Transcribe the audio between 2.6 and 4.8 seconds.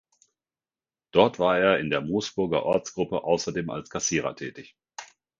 Ortsgruppe außerdem als Kassierer tätig.